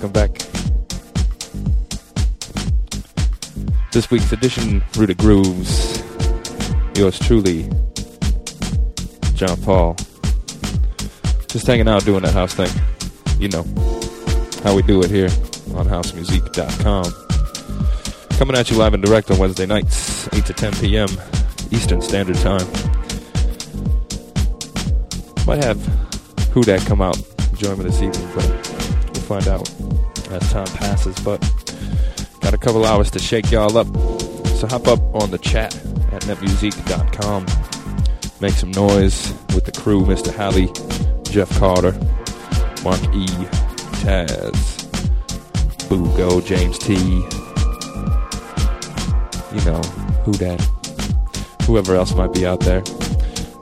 [0.00, 0.30] Welcome back.
[3.90, 6.04] This week's edition, Rooted Grooves.
[6.94, 7.68] Yours truly,
[9.34, 9.96] John Paul.
[11.48, 12.70] Just hanging out doing that house thing.
[13.40, 13.64] You know,
[14.62, 15.30] how we do it here
[15.74, 18.38] on housemusic.com.
[18.38, 21.08] Coming at you live and direct on Wednesday nights, 8 to 10 p.m.
[21.72, 22.68] Eastern Standard Time.
[25.44, 25.84] Might have
[26.52, 27.18] Who Dat come out
[27.58, 29.68] join me this evening, but we'll find out
[30.30, 31.18] as time passes.
[31.20, 31.40] But
[32.40, 33.86] got a couple hours to shake y'all up.
[34.58, 35.74] So hop up on the chat
[36.12, 37.46] at netmusic.com.
[38.40, 40.32] Make some noise with the crew, Mr.
[40.34, 40.68] Halley,
[41.24, 41.92] Jeff Carter,
[42.84, 43.26] Mark E,
[44.02, 44.86] Taz,
[45.88, 46.94] Boogo, James T.
[49.54, 49.80] You know,
[50.24, 50.60] who that?
[51.66, 52.82] Whoever else might be out there.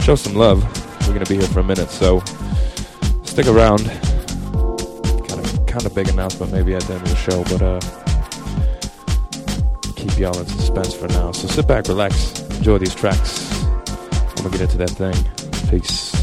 [0.00, 0.62] Show some love.
[1.06, 2.20] We're gonna be here for a minute, so
[3.24, 3.80] stick around
[5.96, 7.80] big announcement maybe at the end of the show, but uh,
[9.96, 11.32] keep y'all in suspense for now.
[11.32, 13.50] So sit back, relax, enjoy these tracks.
[13.64, 15.14] I'm gonna get into that thing.
[15.70, 16.15] Peace.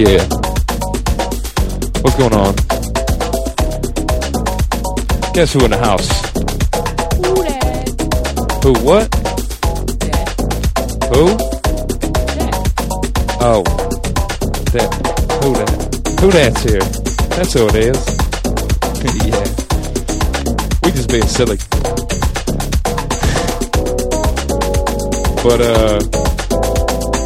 [0.00, 0.24] Yeah.
[2.00, 2.54] What's going on?
[5.34, 6.08] Guess who in the house?
[7.20, 7.84] Who that?
[8.64, 8.72] Who?
[8.80, 9.10] What?
[10.00, 10.28] That.
[11.12, 11.36] Who?
[12.38, 12.54] That.
[13.42, 13.62] Oh.
[14.72, 14.88] That.
[15.44, 15.70] Who that?
[16.22, 16.80] Who that's here?
[17.36, 18.00] That's who it is.
[19.26, 19.44] yeah.
[20.82, 21.58] We just being silly.
[25.44, 26.00] But, uh,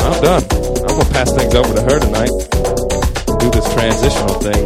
[0.02, 0.42] I'm done.
[0.82, 2.53] I'm gonna pass things over to her tonight.
[3.44, 4.64] Do this transitional thing.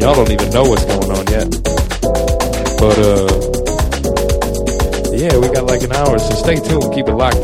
[0.00, 1.50] Y'all don't even know what's going on yet.
[2.80, 3.28] But, uh,
[5.12, 6.94] yeah, we got like an hour, so stay tuned.
[6.94, 7.36] Keep it locked.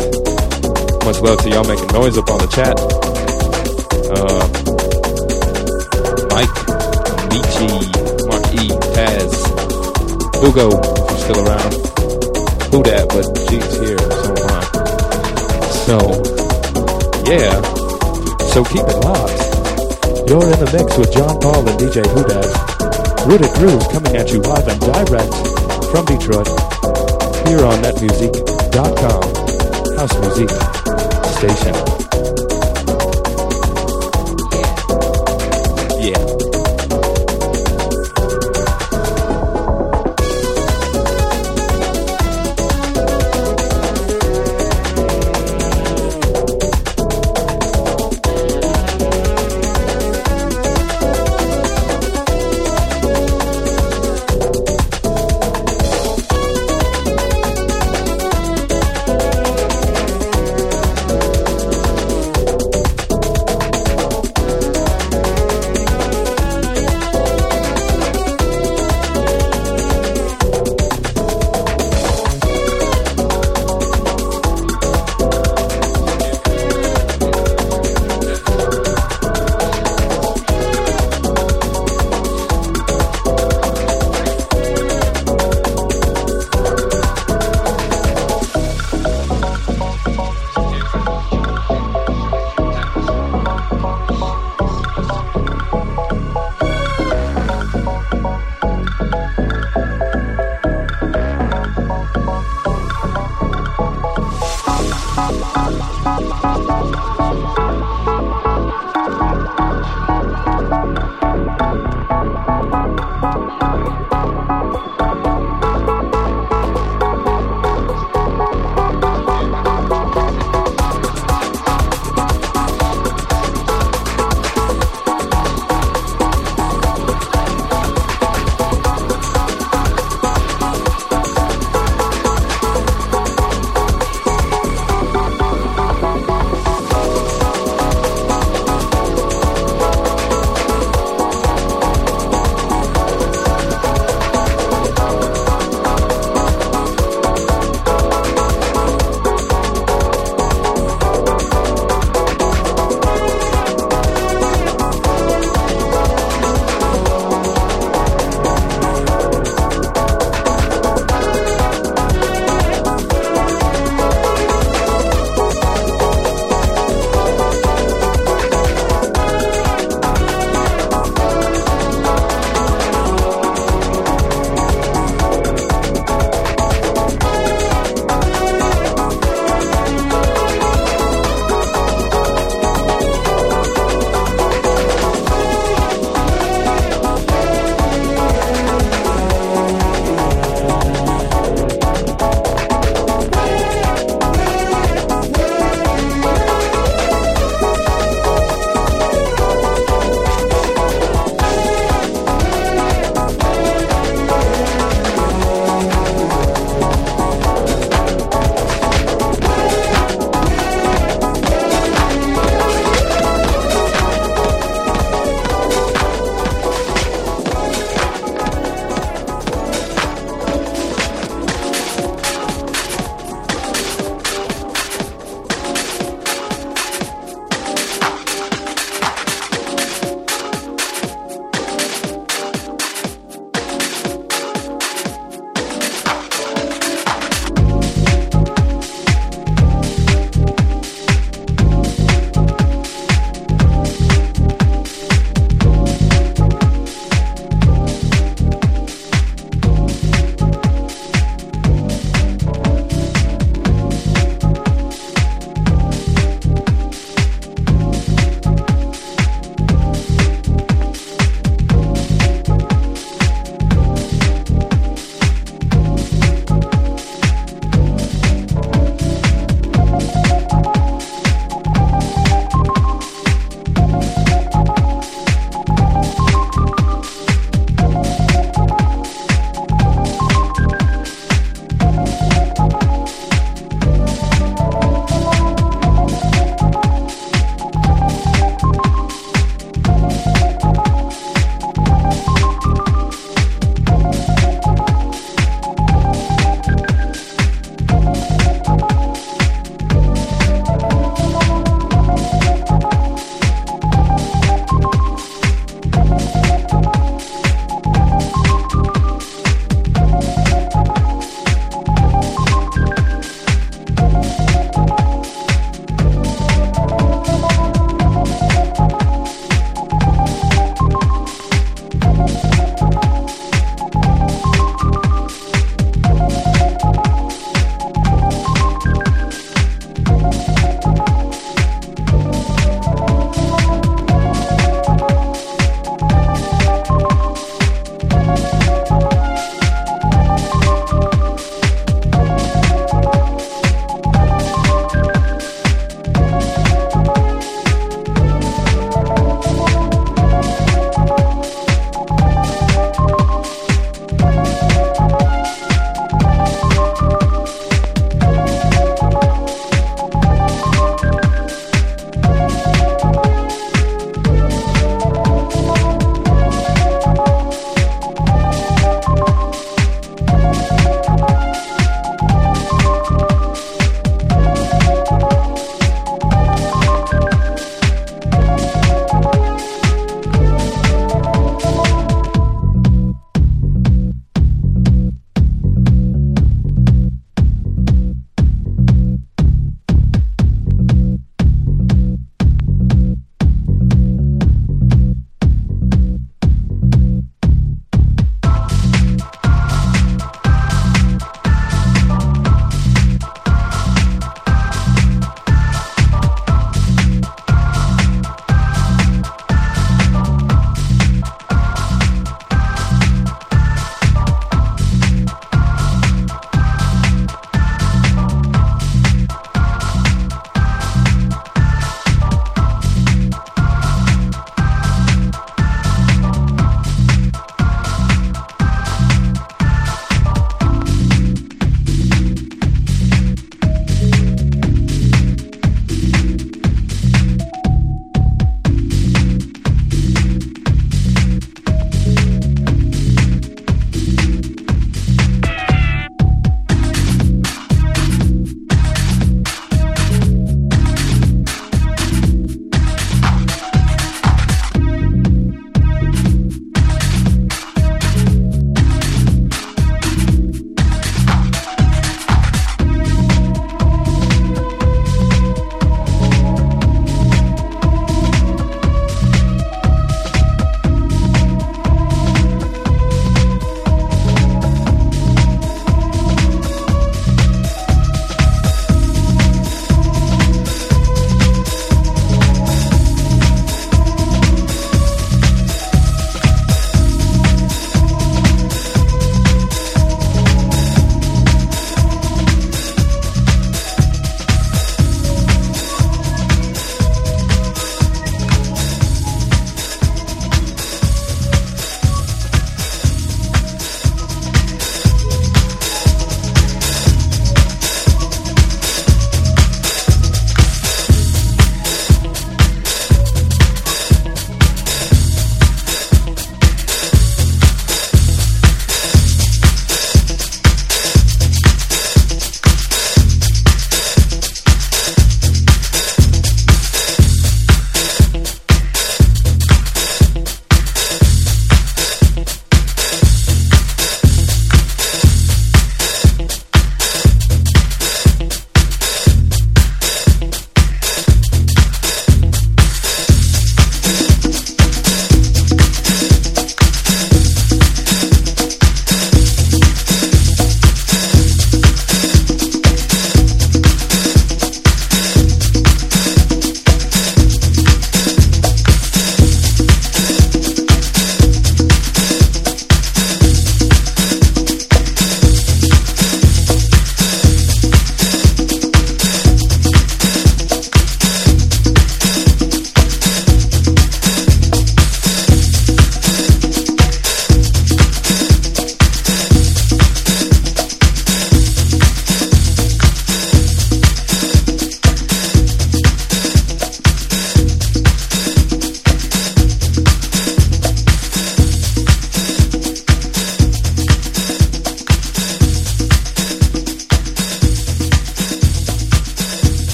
[1.04, 2.80] Much love to y'all making noise up on the chat.
[4.16, 4.48] Uh,
[6.32, 6.56] Mike,
[7.28, 7.68] Michi,
[8.26, 9.32] Mark E, Taz,
[10.40, 11.74] Hugo, if you're still around.
[12.72, 13.08] Who that?
[13.12, 14.64] But G's here, so am I.
[15.84, 15.98] So,
[17.30, 17.60] yeah.
[18.48, 19.51] So keep it locked.
[20.26, 22.46] You're in the mix with John Paul and DJ Hudat.
[23.26, 25.34] Rooted Grooves coming at you live and direct
[25.90, 26.48] from Detroit
[27.46, 29.22] here on netmusic.com.
[29.96, 30.50] House Music
[31.36, 32.11] Station.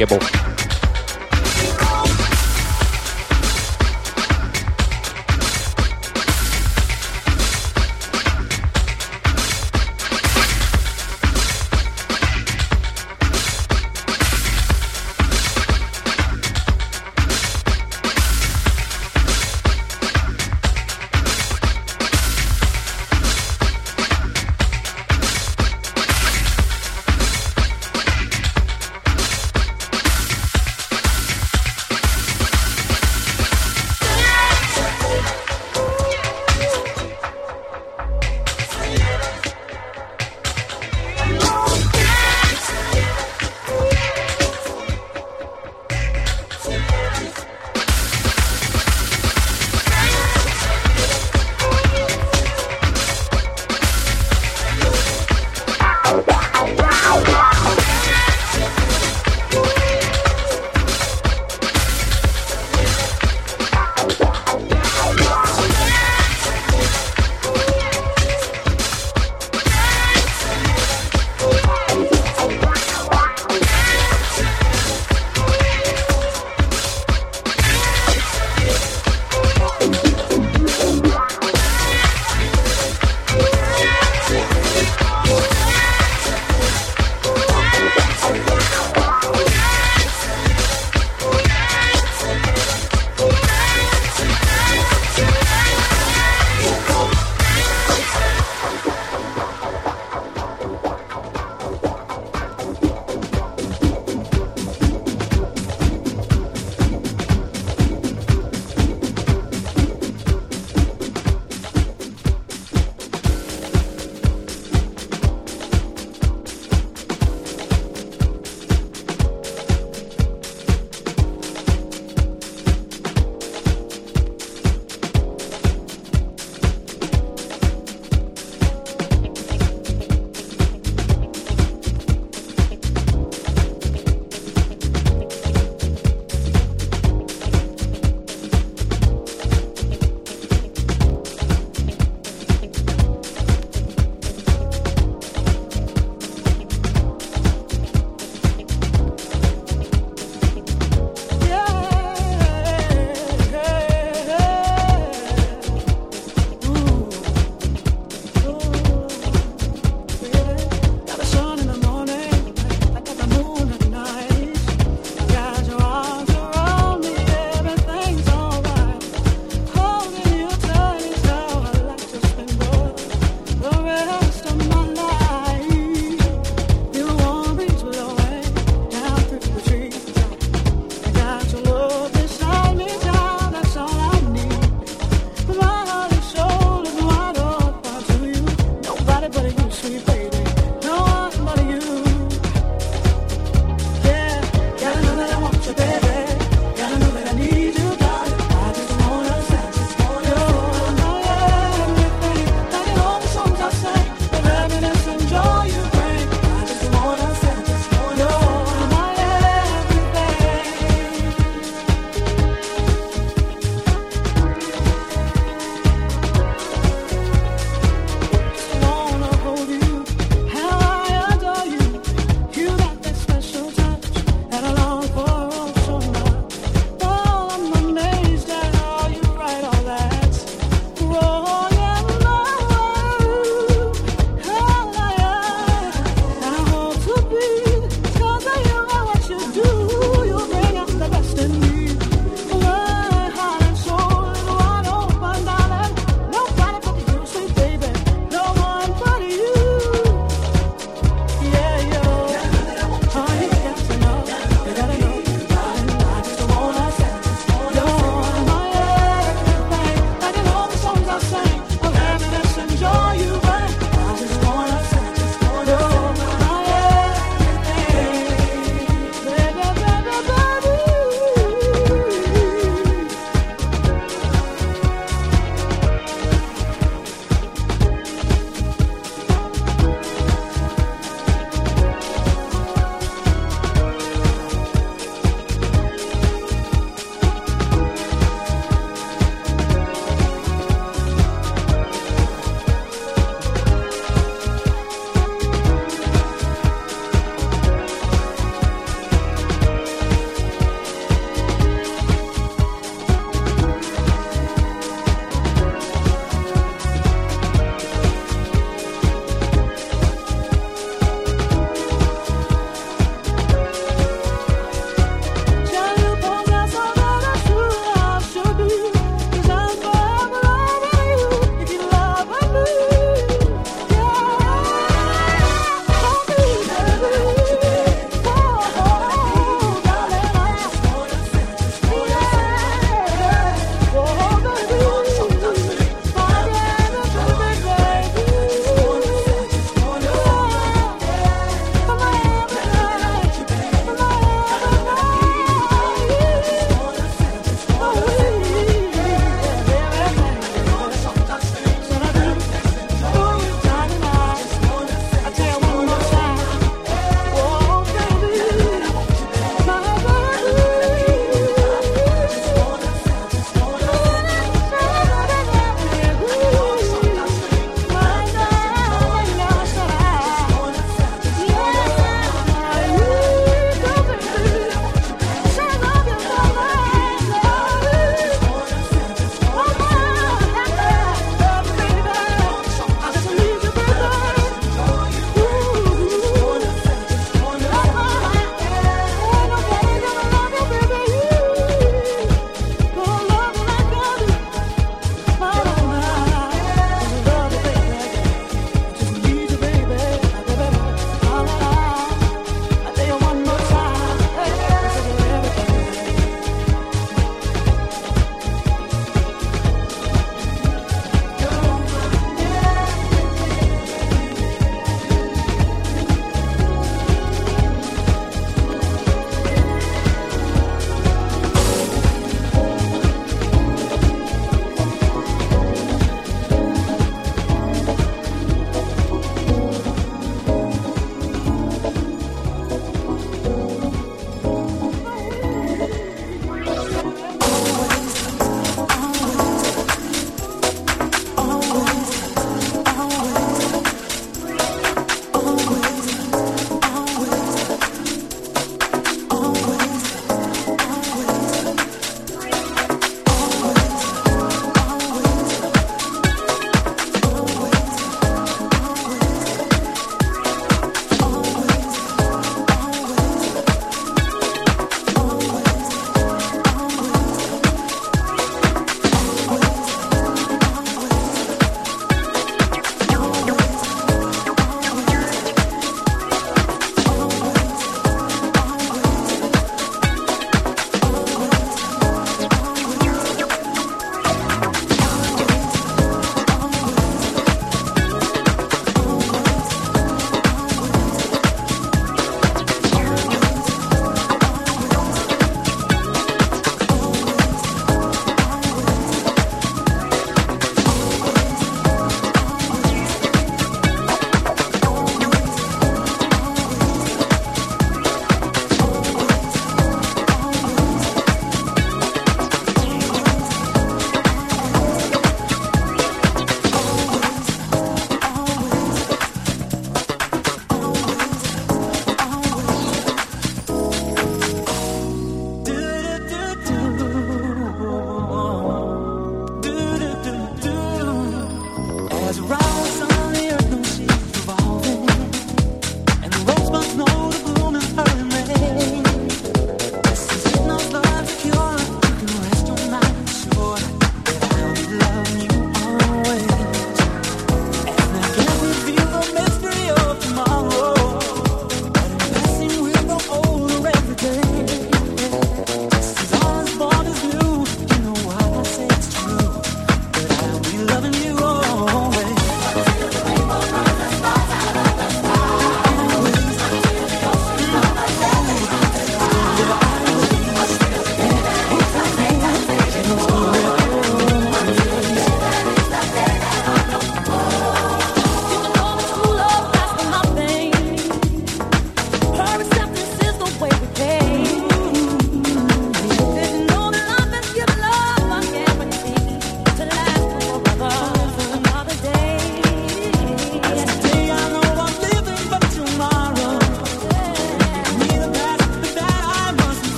[0.00, 0.39] Is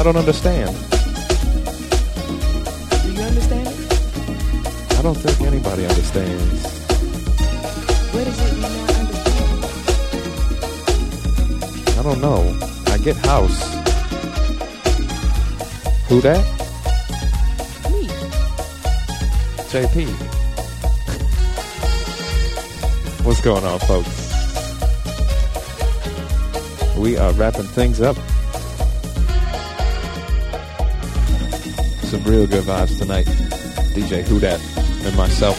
[0.00, 0.74] I don't understand.
[3.02, 3.74] Do you understand it?
[4.98, 6.64] I don't think anybody understands.
[8.14, 9.58] What is it you not understand?
[11.98, 12.40] I don't know.
[12.86, 13.62] I get house.
[16.08, 16.42] Who that?
[17.90, 18.08] Me.
[19.68, 20.08] JP.
[23.22, 24.08] What's going on, folks?
[26.96, 28.16] We are wrapping things up.
[32.46, 33.26] Good vibes tonight.
[33.94, 34.38] DJ Who
[35.06, 35.58] and myself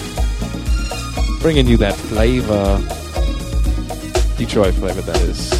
[1.41, 2.77] bringing you that flavor.
[4.37, 5.51] Detroit flavor, that is.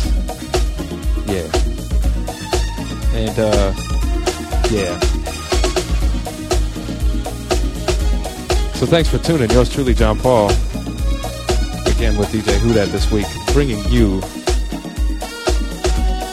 [1.28, 1.48] Yeah.
[3.18, 3.74] And, uh,
[4.70, 5.00] yeah.
[8.74, 9.50] So thanks for tuning.
[9.52, 10.50] Yours truly, John Paul.
[11.88, 14.22] Again with DJ Who this week, bringing you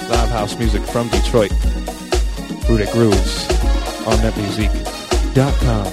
[0.09, 1.53] live house music from Detroit.
[2.69, 3.58] Rudic Grooves
[4.09, 5.87] on netmusic.com.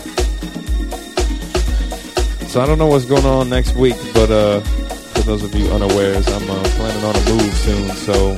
[2.47, 5.69] So I don't know what's going on next week, but uh, for those of you
[5.71, 7.89] unawares, I'm uh, planning on a move soon.
[7.89, 8.35] So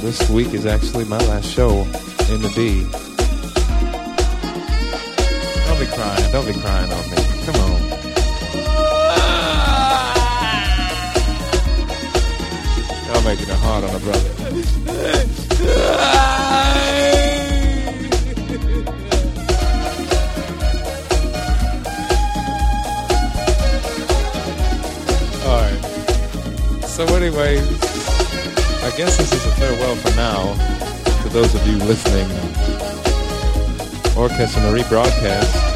[0.00, 1.70] this week is actually my last show
[2.30, 2.84] in the D.
[5.66, 6.30] Don't be crying.
[6.30, 7.16] Don't be crying on me.
[7.44, 7.82] Come on.
[13.08, 15.31] Y'all making it hard on a brother.
[27.22, 30.54] Anyway, I guess this is a farewell for now
[31.22, 32.28] to those of you listening
[34.18, 35.70] or catching a rebroadcast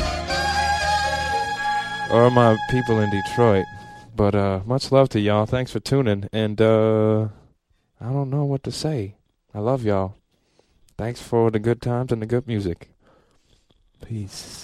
[2.10, 3.64] or my people in Detroit.
[4.16, 5.46] But uh much love to y'all.
[5.46, 7.28] Thanks for tuning and uh
[8.00, 9.14] I don't know what to say.
[9.54, 10.16] I love y'all.
[10.98, 12.88] Thanks for the good times and the good music.
[14.04, 14.55] Peace.